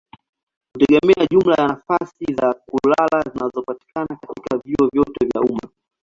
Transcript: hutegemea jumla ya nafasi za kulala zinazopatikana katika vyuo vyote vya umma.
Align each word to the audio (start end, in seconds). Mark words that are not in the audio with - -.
hutegemea 0.73 1.25
jumla 1.31 1.55
ya 1.55 1.67
nafasi 1.67 2.33
za 2.33 2.53
kulala 2.53 3.21
zinazopatikana 3.33 4.07
katika 4.27 4.57
vyuo 4.65 4.89
vyote 4.93 5.25
vya 5.33 5.41
umma. 5.41 5.69